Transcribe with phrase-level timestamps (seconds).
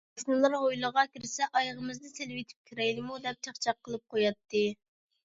[0.19, 4.65] قوشنىلار ھويلىغا كىرسە: «ئايىغىمىزنى سېلىۋېتىپ كىرەيلىمۇ؟» دەپ چاقچاق قىلىپ قوياتتى.